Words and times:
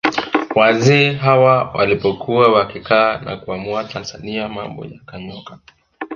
Wazee 0.55 1.11
hawa 1.13 1.63
walipokuwa 1.71 2.51
wakikaa 2.53 3.17
na 3.19 3.37
kuamua 3.37 3.83
Tanzania 3.83 4.49
mambo 4.49 4.85
yakanyooka 4.85 5.59